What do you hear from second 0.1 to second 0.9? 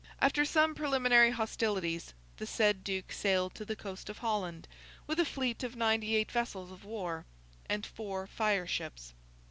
After some